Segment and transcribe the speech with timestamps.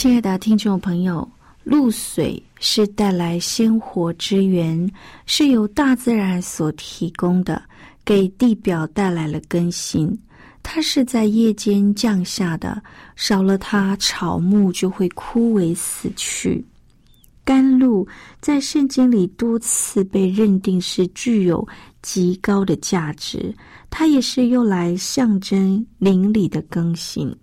[0.00, 1.28] 亲爱的听众朋友，
[1.64, 4.88] 露水是带来鲜活之源，
[5.26, 7.60] 是由大自然所提供的，
[8.04, 10.16] 给地表带来了更新。
[10.62, 12.80] 它是在夜间降下的，
[13.16, 16.64] 少了它，草木就会枯萎死去。
[17.44, 18.06] 甘露
[18.40, 21.66] 在圣经里多次被认定是具有
[22.02, 23.52] 极高的价值，
[23.90, 27.34] 它也是用来象征灵里的更新。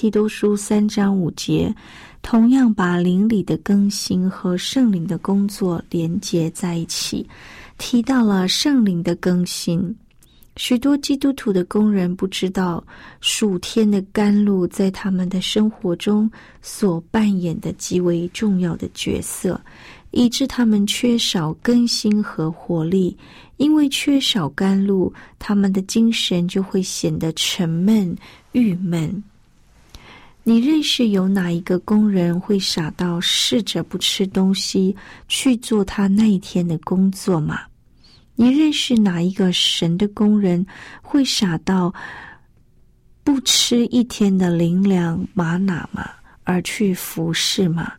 [0.00, 1.74] 提多书三章五节，
[2.22, 7.28] 同样把灵里的更新和圣灵的工作连接在一起，
[7.78, 9.92] 提到了圣灵的更新。
[10.54, 12.86] 许多基督徒的工人不知道
[13.20, 16.30] 数天的甘露在他们的生活中
[16.62, 19.60] 所扮演的极为重要的角色，
[20.12, 23.18] 以致他们缺少更新和活力。
[23.56, 28.16] 因为缺少甘露，他们的精神就会显得沉闷、
[28.52, 29.20] 郁闷。
[30.48, 34.96] 你认识有哪一个工人会傻到试着不吃东西
[35.28, 37.60] 去做他那一天的工作吗？
[38.34, 40.66] 你认识哪一个神的工人
[41.02, 41.92] 会傻到
[43.22, 46.08] 不吃一天的灵粮玛瑙吗？
[46.44, 47.92] 而去服侍吗？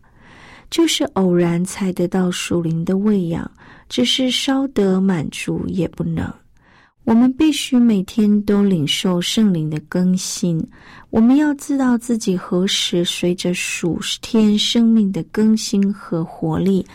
[0.72, 3.52] 就是偶然才得到属灵的喂养，
[3.88, 6.28] 只是稍得满足也不能。
[7.10, 10.64] 我们必须每天都领受圣灵的更新。
[11.10, 16.86] 我们要知道自己何时随着属天生命的更新和活力，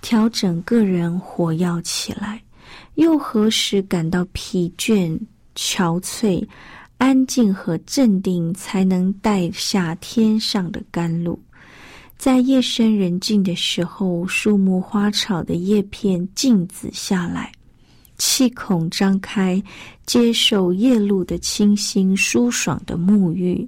[0.00, 2.40] 调整个人活跃起来；
[2.94, 5.20] 又何时感到疲倦、
[5.54, 6.42] 憔悴、
[6.96, 11.38] 安静和镇定，才能带下天上的甘露。
[12.16, 17.52] 在夜深人静的时候，树木花草的叶片静止下来。
[18.18, 19.62] 气孔张开，
[20.04, 23.66] 接受夜露的清新舒爽的沐浴。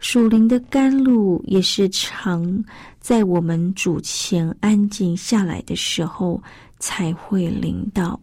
[0.00, 2.62] 属灵的甘露也是常
[3.00, 6.42] 在我们主前安静下来的时候
[6.78, 8.20] 才会领到。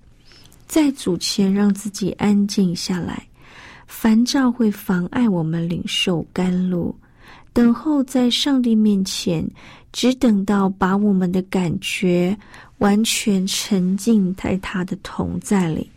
[0.67, 3.27] 在主前让自己安静下来，
[3.87, 6.95] 烦躁会妨碍我们领受甘露。
[7.53, 9.45] 等候在上帝面前，
[9.91, 12.37] 只等到把我们的感觉。
[12.77, 15.87] 完全沉浸在他的同在里，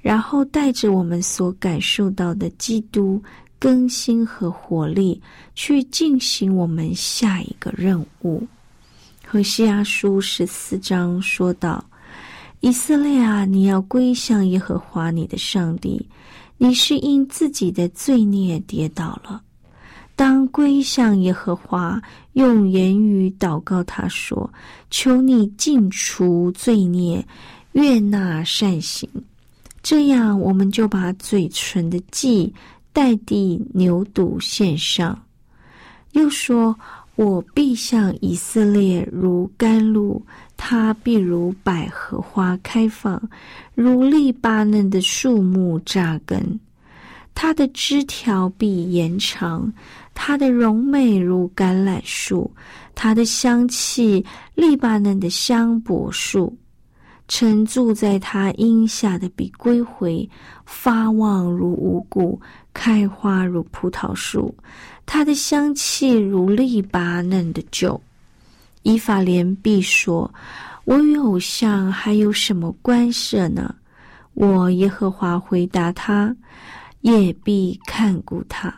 [0.00, 3.22] 然后带着我们所感受到的基督
[3.60, 5.22] 更新和活力，
[5.54, 8.44] 去进行我们下一个任务。
[9.24, 11.84] 和西阿书十四章说道
[12.58, 16.04] ：“以色列啊，你要归向耶和华你的上帝，
[16.58, 19.40] 你是因自己的罪孽跌倒了。”
[20.22, 22.00] 当归向耶和华，
[22.34, 24.48] 用言语祷告他说
[24.88, 27.26] ：“求你尽除罪孽，
[27.72, 29.08] 悦纳善行。”
[29.82, 32.54] 这样，我们就把嘴唇的祭
[32.92, 35.20] 代替牛犊献上。
[36.12, 36.78] 又说
[37.16, 40.24] ：“我必向以色列如甘露，
[40.56, 43.20] 他必如百合花开放，
[43.74, 46.60] 如利巴嫩的树木扎根，
[47.34, 49.68] 它的枝条必延长。”
[50.14, 52.50] 它的容美如橄榄树，
[52.94, 54.24] 它的香气
[54.54, 56.56] 利巴嫩的香柏树，
[57.28, 60.28] 沉住在它荫下的比归回，
[60.64, 62.40] 发旺如五谷，
[62.72, 64.54] 开花如葡萄树。
[65.04, 68.00] 它的香气如利巴嫩的酒。
[68.82, 70.32] 以法莲必说
[70.84, 73.74] ：“我与偶像还有什么关涉呢？”
[74.34, 76.34] 我耶和华回答他
[77.02, 78.74] ：“也必看顾他。”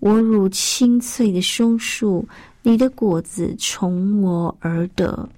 [0.00, 2.26] 我如青翠的松树，
[2.62, 5.28] 你的果子从我而得。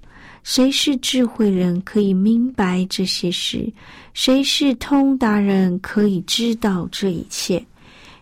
[0.41, 3.71] 谁是智慧人，可以明白这些事？
[4.13, 7.65] 谁是通达人，可以知道这一切？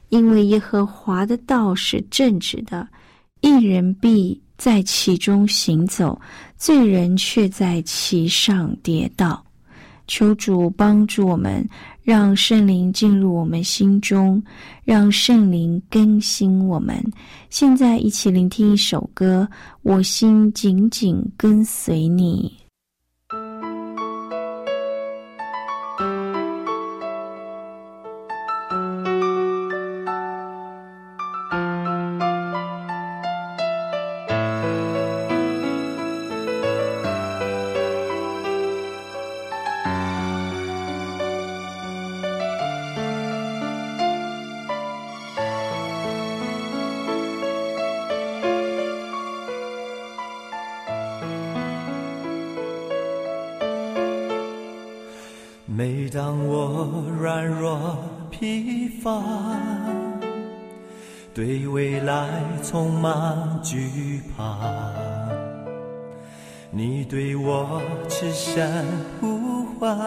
[0.09, 2.87] 因为耶和华的道是正直的，
[3.39, 6.19] 一人必在其中行走，
[6.57, 9.43] 罪人却在其上跌倒。
[10.07, 11.67] 求主帮助我们，
[12.03, 14.41] 让圣灵进入我们心中，
[14.83, 16.95] 让圣灵更新我们。
[17.49, 19.47] 现在一起聆听一首歌，
[19.81, 22.53] 《我心紧紧跟随你》。
[59.01, 59.19] 疲乏，
[61.33, 62.29] 对未来
[62.63, 64.59] 充满惧怕，
[66.69, 68.85] 你对我痴声
[69.19, 69.97] 呼唤，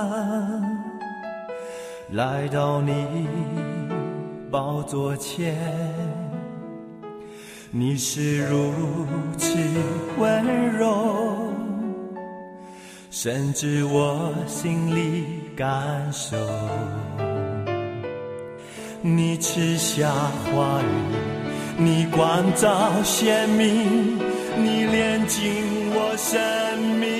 [2.13, 3.27] 来到你
[4.49, 5.57] 宝座前，
[7.73, 8.73] 你是如
[9.37, 9.59] 此
[10.19, 11.53] 温柔。
[13.11, 15.25] 甚至我心里
[15.57, 16.37] 感受，
[19.07, 20.09] 你赐下
[20.51, 20.87] 话语，
[21.77, 24.17] 你光照鲜明，
[24.57, 25.45] 你炼净
[25.93, 26.41] 我生
[26.99, 27.11] 命。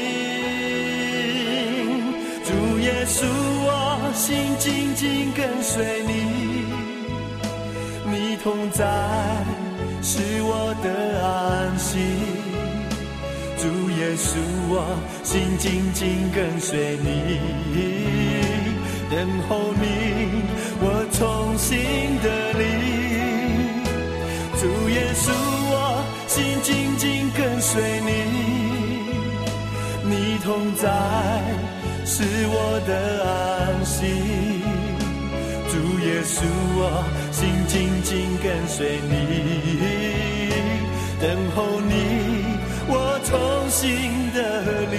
[2.43, 3.27] 主耶稣，
[3.67, 6.25] 我心紧紧跟随你，
[8.11, 8.87] 你同在
[10.01, 10.89] 是我的
[11.23, 11.99] 安息。
[13.59, 14.39] 主耶稣，
[14.71, 17.39] 我心紧紧跟随你，
[19.11, 19.85] 等候你，
[21.25, 21.79] 重新
[22.21, 22.61] 的你。
[24.61, 25.33] 主耶稣，
[25.73, 25.75] 我
[26.27, 28.11] 心紧紧跟随你，
[30.05, 30.85] 你同在
[32.05, 32.93] 是我的
[33.25, 33.33] 安
[33.87, 33.97] 息。
[35.71, 35.73] 主
[36.05, 36.45] 耶稣，
[36.77, 36.83] 我
[37.33, 37.73] 心紧
[38.03, 38.13] 紧
[38.43, 39.13] 跟随你，
[41.23, 41.25] 等
[41.57, 41.93] 候你。
[42.87, 43.33] 我重
[43.71, 43.81] 新
[44.35, 44.39] 的
[44.93, 44.97] 你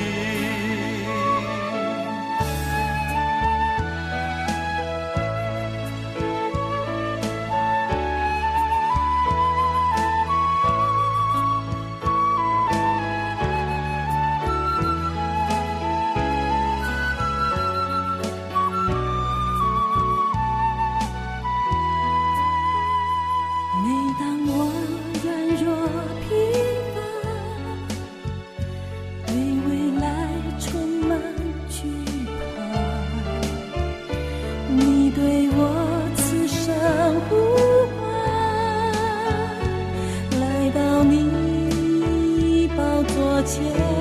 [43.46, 43.95] 前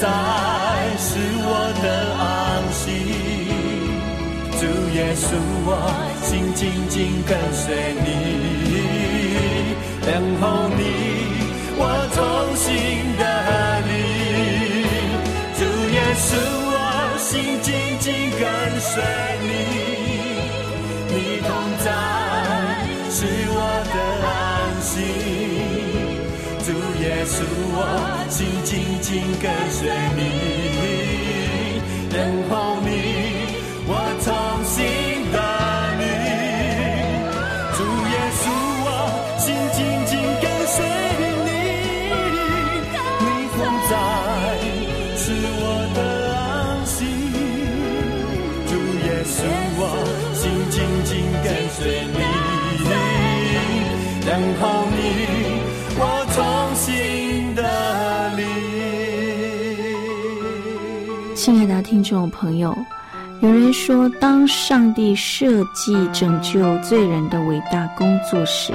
[0.00, 0.06] 在
[0.98, 1.08] 是
[1.44, 1.48] 我
[1.82, 2.24] 的安
[2.72, 2.82] 息，
[4.58, 4.62] 主。
[4.92, 5.24] 耶稣，
[5.64, 5.70] 我
[6.22, 8.08] 心紧紧跟随你，
[10.04, 10.08] 等
[10.40, 10.82] 候你，
[11.78, 12.18] 我重
[12.56, 12.68] 新
[13.16, 13.22] 的
[13.86, 13.90] 你。
[15.56, 15.60] 主
[15.94, 16.28] 耶稣，
[16.74, 16.76] 我
[17.18, 17.30] 心
[17.62, 17.68] 紧
[18.00, 18.42] 紧跟
[18.80, 18.92] 随
[19.46, 19.50] 你，
[21.14, 21.86] 你同在
[23.10, 23.16] 是
[23.48, 23.58] 我
[23.94, 24.28] 的安
[24.82, 25.59] 息。
[27.00, 27.40] 耶稣，
[27.72, 27.78] 我
[28.28, 30.20] 心紧紧跟随你，
[32.10, 32.16] 等
[32.50, 32.88] 候你，
[33.88, 33.90] 我
[34.20, 34.28] 重
[34.64, 34.76] 新
[35.32, 35.36] 的
[35.96, 36.02] 你。
[37.74, 37.78] 主
[38.12, 38.44] 耶稣，
[38.84, 38.88] 我
[39.38, 40.76] 心紧紧跟随
[41.46, 41.50] 你，
[43.24, 43.26] 你
[43.56, 43.92] 同在
[45.16, 45.22] 是
[45.56, 45.64] 我
[45.96, 45.98] 的
[46.36, 46.38] 安
[46.84, 46.96] 息。
[48.68, 48.70] 主
[49.06, 49.40] 耶稣，
[49.78, 49.82] 我
[50.34, 50.76] 心紧
[51.06, 51.10] 紧
[51.42, 51.80] 跟随
[52.12, 52.20] 你，
[54.26, 54.28] 等
[54.60, 55.39] 候你。
[61.90, 62.72] 听众朋友，
[63.42, 68.72] 有人说，当上帝设计拯救罪人的伟大工作时，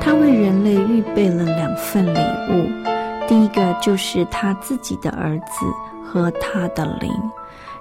[0.00, 2.18] 他为人类预备了两份礼
[2.50, 2.68] 物。
[3.28, 5.64] 第一个就是他自己的儿子
[6.04, 7.08] 和他的灵。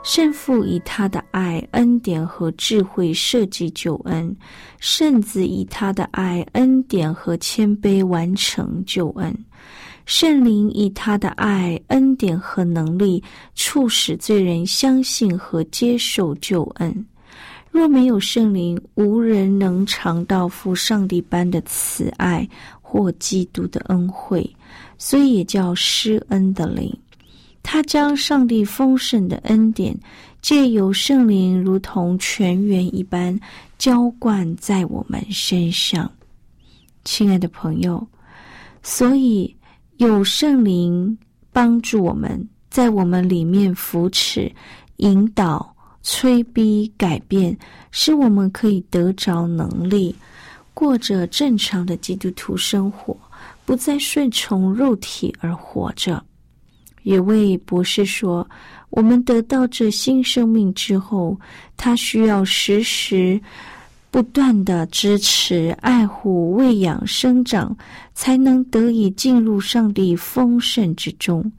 [0.03, 4.33] 圣父以他的爱、恩典和智慧设计救恩，
[4.79, 9.35] 圣子以他的爱、恩典和谦卑完成救恩，
[10.07, 13.21] 圣灵以他的爱、恩典和能力
[13.55, 17.05] 促使罪人相信和接受救恩。
[17.69, 22.47] 若没有圣灵，无人能尝到父上帝般的慈爱
[22.81, 24.49] 或基督的恩惠，
[24.97, 26.97] 所以也叫施恩的灵。
[27.61, 29.93] 他将上帝丰盛的恩典
[30.41, 33.37] 借由圣灵，如同泉源一般
[33.77, 36.09] 浇灌在我们身上，
[37.03, 38.07] 亲爱的朋友。
[38.81, 39.53] 所以
[39.97, 41.17] 有圣灵
[41.51, 44.51] 帮助我们，在我们里面扶持、
[44.97, 47.57] 引导、催逼、改变，
[47.89, 50.15] 使我们可以得着能力，
[50.75, 53.17] 过着正常的基督徒生活，
[53.65, 56.23] 不再顺从肉体而活着。
[57.01, 58.47] 有位博士说
[58.91, 61.39] ：“我们得到这新生命之后，
[61.75, 63.41] 他需要时时
[64.17, 67.77] 不断的支持、爱护、喂养、生长，
[68.15, 71.51] 才能得以进入上帝丰盛之中。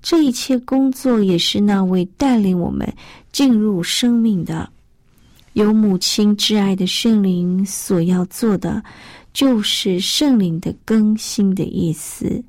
[0.00, 2.90] 这一切工作也是那位带领我们
[3.32, 4.66] 进入生命的、
[5.52, 8.82] 有母亲挚爱的圣灵所要做的，
[9.34, 12.42] 就是圣灵的更新的意思。”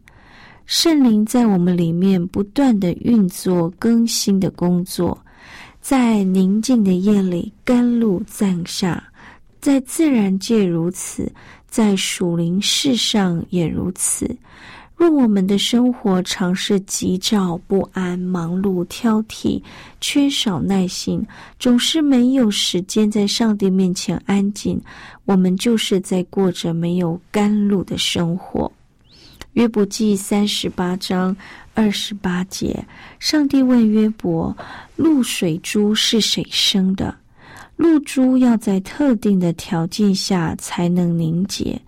[0.66, 5.22] 圣灵在我们里面不断的运作更新的工作，
[5.82, 9.04] 在宁静的夜里甘露降下，
[9.68, 11.30] 在自然界如此，
[11.68, 14.34] 在属灵世上也如此。
[14.96, 19.62] 若我们的生活常是急躁不安、忙碌挑剔、
[20.00, 21.22] 缺少耐心，
[21.60, 24.80] 总是没有时间在上帝面前安静，
[25.26, 28.72] 我们就是在过着没有甘露的生活。
[29.52, 31.36] 约伯记三十八章
[31.74, 32.82] 二十八节，
[33.20, 34.56] 上帝问约伯
[34.96, 37.14] ：“露水珠是谁生的？
[37.78, 41.80] 露珠要在特定的条件下才能凝结。”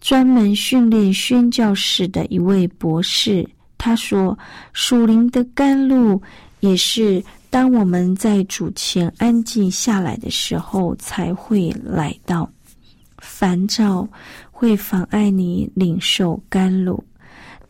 [0.00, 4.38] 专门训练宣教士的一位博士他说
[4.72, 6.20] ：“属灵的甘露
[6.60, 12.48] 也是当我们在主前安静下来的时候才会来到。
[13.18, 14.08] 烦躁。”
[14.62, 17.02] 会妨碍你领受甘露，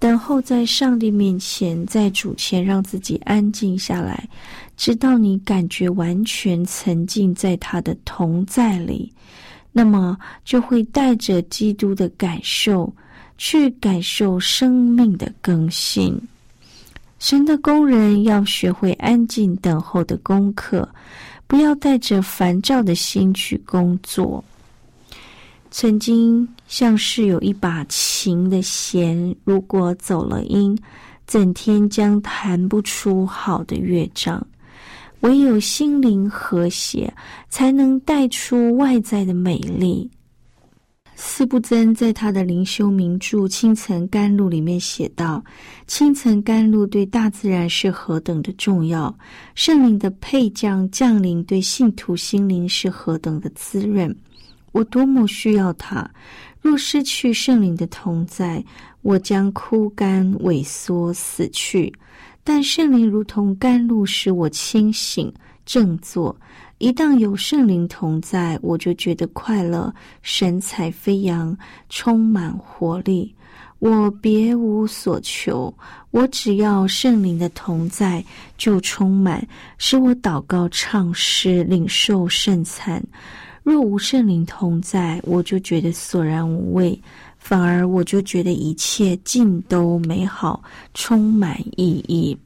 [0.02, 4.28] 等候在上帝面前，在主前让自己安静下来，
[4.76, 9.12] 直到你感觉完全沉浸在他的同在里，
[9.70, 12.92] 那么就会带着基督的感受
[13.38, 16.20] 去感受生命的更新。
[17.20, 20.88] 神的工人要学会安静等候的功课，
[21.46, 24.42] 不要带着烦躁的心去工作。
[25.72, 30.78] 曾经像是有一把琴的弦，如果走了音，
[31.26, 34.46] 整天将弹不出好的乐章。
[35.20, 37.12] 唯有心灵和谐，
[37.48, 40.10] 才能带出外在的美丽。
[41.14, 45.42] 斯布真在他的灵修名著《清晨甘露》里面写道
[45.86, 49.16] ：“清晨甘露对大自然是何等的重要，
[49.54, 54.14] 圣灵的配将降临对信徒心灵是何等的滋润。”
[54.72, 56.10] 我多么需要他！
[56.60, 58.64] 若失去圣灵的同在，
[59.02, 61.92] 我将枯干、萎缩、死去。
[62.44, 65.32] 但圣灵如同甘露，使我清醒、
[65.64, 66.36] 振作。
[66.78, 71.56] 一旦有圣灵同在，我就觉得快乐、神采飞扬、
[71.88, 73.32] 充满活力。
[73.78, 75.72] 我别无所求，
[76.12, 78.24] 我只要圣灵的同在，
[78.56, 79.44] 就充满，
[79.78, 83.02] 使我祷告、唱诗、领受圣餐。
[83.62, 87.00] 若无圣灵同在，我就觉得索然无味，
[87.38, 90.62] 反而我就觉得一切尽都美好，
[90.94, 92.36] 充满意义。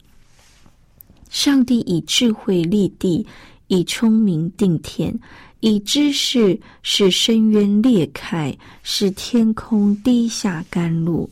[1.29, 3.25] 上帝以智慧立地，
[3.67, 5.13] 以聪明定天，
[5.59, 11.29] 以知识使深渊裂开，使天空滴下甘露。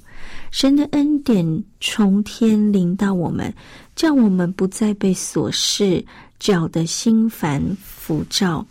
[0.52, 3.54] 神的恩典从天临到我们，
[3.96, 6.04] 叫我们不再被琐事
[6.40, 8.66] 搅得心烦浮躁。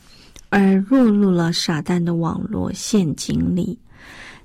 [0.56, 3.76] 而落入了傻蛋的网络陷阱里。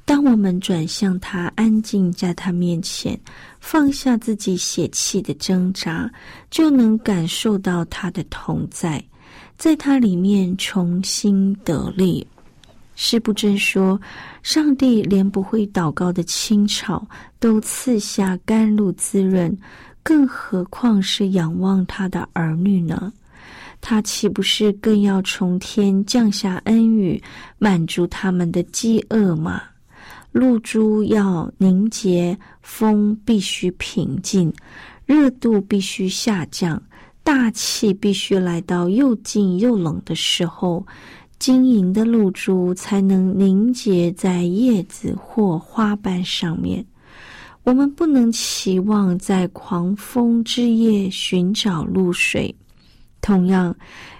[0.05, 3.19] 当我们转向他，安静在他面前，
[3.59, 6.11] 放下自己血气的挣扎，
[6.49, 9.03] 就能感受到他的同在，
[9.55, 12.25] 在他里面重新得力。
[12.95, 14.01] 是不真说，
[14.41, 17.07] 上帝连不会祷告的青草
[17.39, 19.55] 都赐下甘露滋润，
[20.01, 23.13] 更何况是仰望他的儿女呢？
[23.81, 27.21] 他岂不是更要从天降下恩雨，
[27.57, 29.61] 满足他们的饥饿吗？
[30.31, 34.53] 露珠要凝结，风必须平静，
[35.05, 36.81] 热度必须下降，
[37.23, 40.85] 大气必须来到又静又冷的时候，
[41.39, 46.85] 晶莹的露珠才能凝结在叶子或花瓣上面。
[47.63, 52.53] 我们不能期望在狂风之夜寻找露水。
[53.21, 53.75] 同样，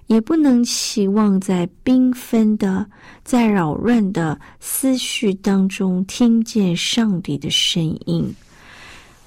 [0.08, 2.86] 也不能期望在缤纷的、
[3.24, 8.34] 在扰乱的思绪当中听见上帝的声音。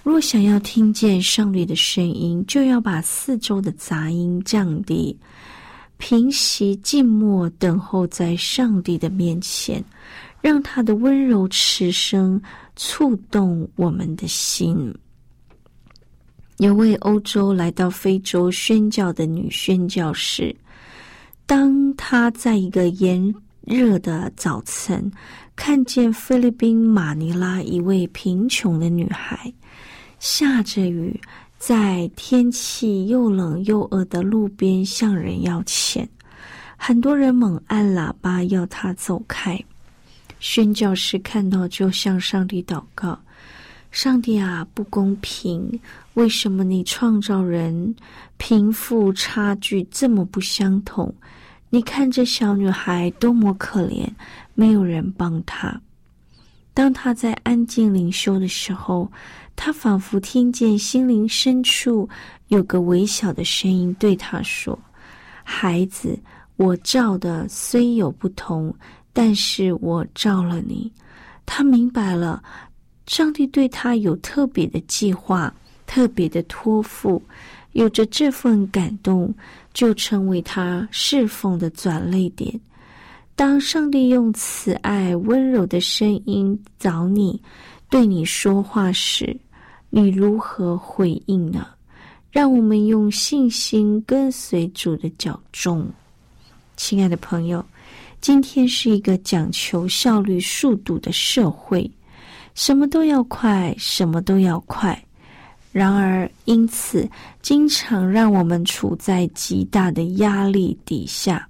[0.03, 5.17] 若想要听见上帝的声音，就要把四周的杂音降低，
[5.97, 9.83] 平息静默，等候在上帝的面前，
[10.41, 12.43] 让他的温柔持声
[12.75, 14.93] 触动我们的心。
[16.63, 20.55] 有位欧洲来到非洲宣教的女宣教士，
[21.45, 25.11] 当她在一个炎热的早晨
[25.57, 29.53] 看见菲律宾马尼拉一位贫穷的女孩，
[30.21, 31.21] 下着雨，
[31.59, 36.09] 在天气又冷又饿的路边向人要钱，
[36.77, 39.61] 很多人猛按喇叭要她走开。
[40.39, 43.19] 宣教士看到就向上帝祷告。
[43.93, 45.79] 上帝啊，不公平！
[46.15, 47.95] 为什么你创造人
[48.39, 51.15] 贫富差距这么不相同？
[51.69, 54.09] 你看这小女孩多么可怜，
[54.55, 55.79] 没有人帮她。
[56.73, 59.13] 当她在安静灵修的时候，
[59.55, 62.09] 她仿佛听见心灵深处
[62.49, 64.77] 有个微小的声音对她说
[65.45, 66.19] ：“孩子，
[66.57, 68.75] 我照的虽有不同，
[69.13, 70.91] 但是我照了你。”
[71.45, 72.43] 她明白了。
[73.07, 75.53] 上帝对他有特别的计划，
[75.87, 77.21] 特别的托付，
[77.73, 79.35] 有着这份感动，
[79.75, 82.59] 就成为他侍奉的转泪点。
[83.35, 87.41] 当上帝用慈爱、温柔的声音找你，
[87.91, 89.37] 对你说话时，
[89.91, 91.67] 你如何回应呢？
[92.31, 95.87] 让我们用信心跟随主的脚踪。
[96.77, 97.65] 亲爱的朋友，
[98.21, 101.91] 今天是一个讲求效率、速度的社会。
[102.55, 105.01] 什么都要快，什么都要快。
[105.73, 107.09] 然而，因此
[107.41, 111.49] 经常让我们处在极大的压力底下。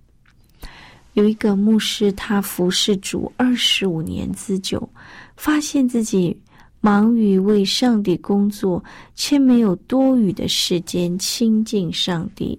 [1.15, 4.89] 有一个牧师，他服侍主二十五年之久，
[5.37, 6.35] 发现自己
[6.81, 8.83] 忙于为上帝工作，
[9.15, 12.59] 却没有多余的时间亲近上帝。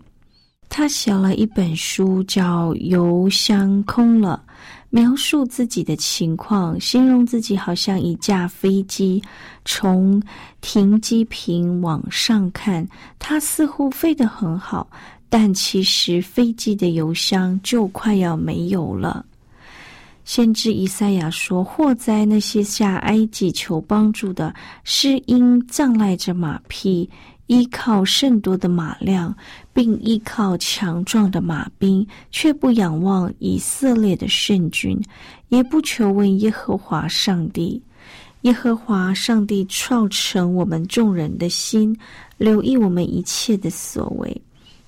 [0.70, 4.44] 他写了一本书，叫《油箱空了》。
[4.96, 9.20] 描述自己的情况，形容自己好像一架飞机
[9.66, 10.22] 从
[10.62, 14.88] 停机坪往上看，它似乎飞得很好，
[15.30, 19.26] 但其实飞机的油箱就快要没有了。
[20.26, 24.54] 先知以赛亚说：“祸灾那些下埃及求帮助的，
[24.84, 27.10] 是因障碍着马匹。”
[27.48, 29.36] 依靠甚多的马量，
[29.74, 35.00] 并依靠强壮的马兵，却不仰望以色列的圣君，
[35.50, 37.82] 也不求问耶和华上帝。
[38.42, 41.98] 耶和华上帝创成我们众人的心，
[42.38, 44.42] 留意我们一切的所为。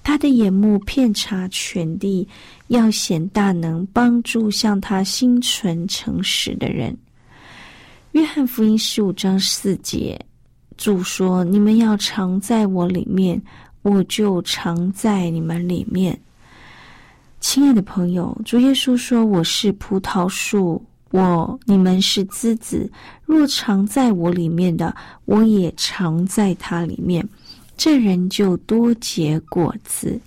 [0.04, 2.28] 他的眼目遍察全地，
[2.68, 6.96] 要显大能，帮助向他心存诚实的人。
[8.12, 10.20] 约翰福音十五章四节。
[10.78, 13.42] 主说：“你们要常在我里面，
[13.82, 16.20] 我就常在你们里面。”
[17.40, 22.92] 亲爱的朋友，主耶稣说：“我是葡萄树，我你们是枝子。
[23.24, 27.28] 若常在我里面的，我也常在他里面。
[27.78, 30.20] 这人就多结果子。”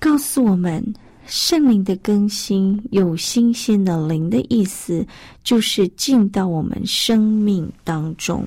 [0.00, 0.82] 告诉我们，
[1.26, 5.04] 圣灵的更新，有新鲜的灵的意思，
[5.42, 8.46] 就是进到我们生命当中。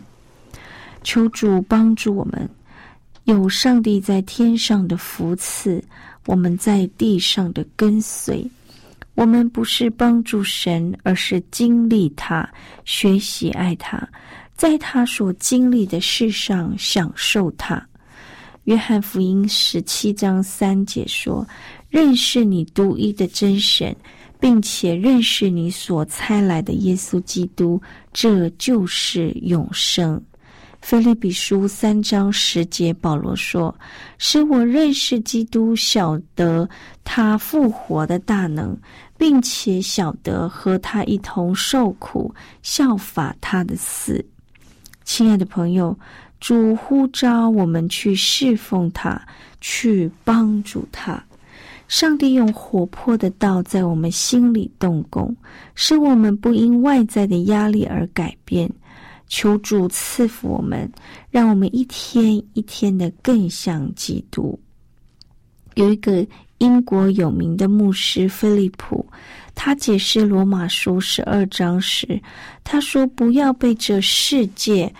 [1.03, 2.49] 求主帮助我们，
[3.25, 5.83] 有上帝在天上的福赐，
[6.25, 8.45] 我们在地上的跟随。
[9.13, 12.49] 我们不是帮助神，而是经历他，
[12.85, 14.07] 学习爱他，
[14.55, 17.85] 在他所经历的事上享受他。
[18.65, 21.45] 约翰福音十七章三节说
[21.89, 23.93] ：“认识你独一的真神，
[24.39, 27.81] 并且认识你所差来的耶稣基督，
[28.13, 30.19] 这就是永生。”
[30.81, 33.73] 菲利比书三章十节，保罗说
[34.17, 36.67] ：“使我认识基督，晓得
[37.03, 38.75] 他复活的大能，
[39.17, 44.25] 并且晓得和他一同受苦，效法他的死。”
[45.05, 45.97] 亲爱的朋友，
[46.39, 49.21] 主呼召我们去侍奉他，
[49.61, 51.23] 去帮助他。
[51.87, 55.33] 上帝用活泼的道在我们心里动工，
[55.75, 58.69] 使我们不因外在的压力而改变。
[59.31, 60.91] 求主赐福我们，
[61.29, 64.59] 让我们一天一天的更像基督。
[65.75, 69.05] 有一个英国有名的牧师菲利普，
[69.55, 72.21] 他解释罗马书十二章时，
[72.61, 74.93] 他说：“不要被这世界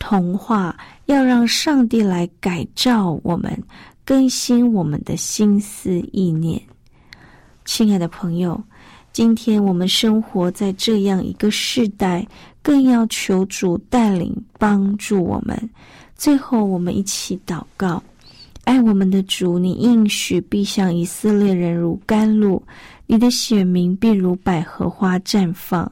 [0.00, 3.56] 同化，要让上帝来改造我们。”
[4.04, 6.60] 更新我们的心思意念，
[7.64, 8.60] 亲爱的朋友，
[9.16, 12.28] 今天我们生活在这样一个时代，
[12.60, 15.58] 更要求主带领帮助我们。
[16.14, 18.02] 最后，我们一起祷告：
[18.64, 22.62] 爱我们的主，你应许必像以色列人如甘露，
[23.06, 25.90] 你的选民必如百合花绽放，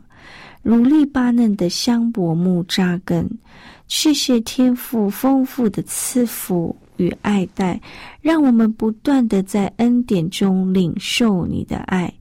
[0.63, 3.27] 如利巴嫩的香柏木扎根。
[3.89, 6.77] 谢谢天父丰富的赐福。
[6.97, 7.81] 与爱戴，
[8.21, 12.13] 让我们不断的在恩典中领受你的爱，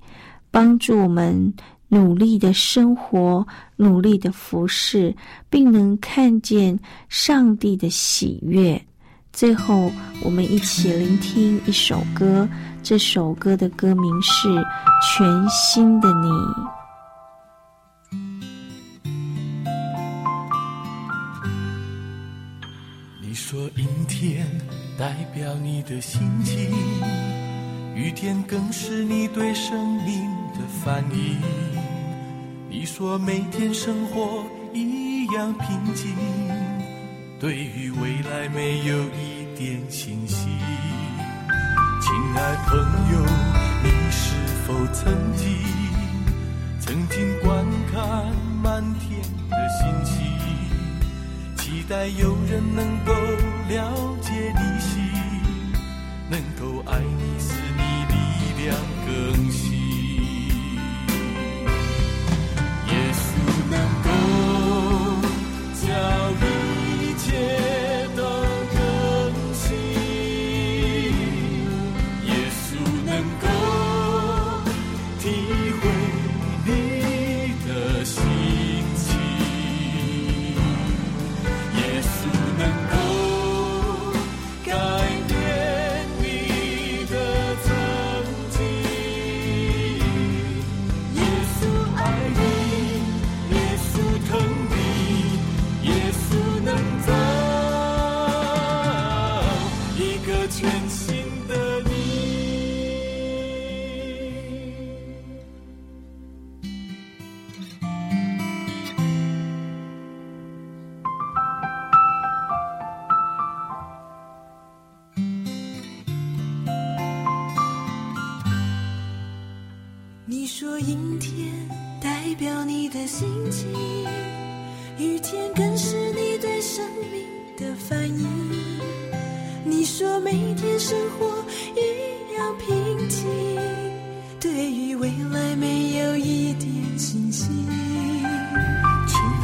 [0.53, 1.51] 帮助我们
[1.87, 3.43] 努力的生活，
[3.75, 5.15] 努力的服侍，
[5.49, 8.79] 并能看见上帝的喜悦。
[9.31, 9.91] 最后，
[10.23, 12.47] 我们一起聆听一首歌，
[12.83, 14.47] 这首歌的歌名是
[15.01, 16.27] 《全新的你》。
[23.23, 24.45] 你说阴天
[24.99, 26.71] 代表你的心情，
[27.95, 30.32] 雨天更是你对生命
[30.83, 31.37] 的反应。
[32.69, 34.43] 你说每天生活
[34.73, 36.13] 一样平静，
[37.39, 40.49] 对于未来没有一点信心。
[42.01, 42.77] 亲爱朋
[43.13, 43.25] 友，
[43.83, 45.47] 你是否曾经
[46.79, 48.01] 曾经观看
[48.61, 50.21] 满天的星星？
[51.55, 53.13] 期待有人能够
[53.69, 55.01] 了解你心，
[56.29, 57.81] 能够爱你，使你
[58.13, 58.77] 力量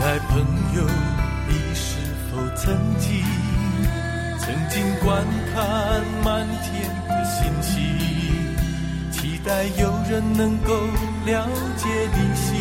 [0.10, 0.40] 在朋
[0.76, 0.82] 友，
[1.48, 2.00] 你是
[2.32, 3.24] 否曾经
[4.40, 7.78] 曾经观看满天的星星？
[9.12, 10.74] 期待有人能够
[11.28, 12.56] 了解你心，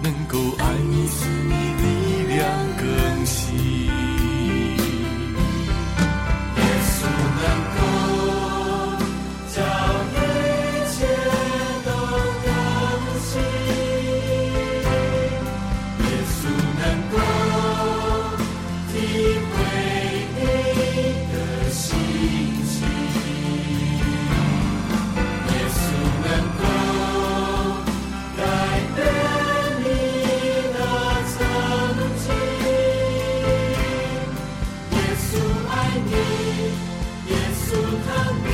[0.00, 3.71] 能够爱你，使你力量更新。
[37.72, 38.51] to come.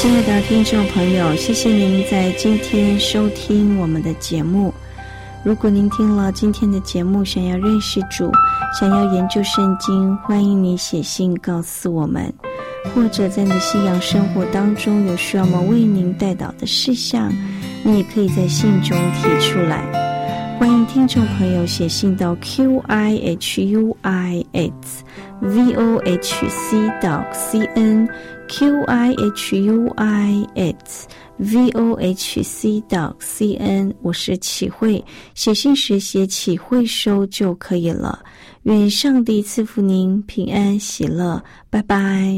[0.00, 4.72] 亲爱的听众朋友，谢谢您在今天收听我们的节目。
[5.44, 8.32] 如果您听了今天的节目，想要认识主，
[8.72, 12.32] 想要研究圣经，欢迎你写信告诉我们；
[12.94, 17.30] 或者在你的信仰生活当中有需要我们为您带导的事项，
[17.82, 20.09] 你也可以在信中提出来。
[20.60, 25.02] 欢迎听众朋友写信到 q i h u i s
[25.40, 28.06] v o h c 到 c n
[28.46, 35.02] q i h u i s v o h c 到 c n，我是启慧，
[35.34, 38.22] 写信时写启慧收就可以了。
[38.64, 42.36] 愿上帝赐福您平安喜乐，拜拜。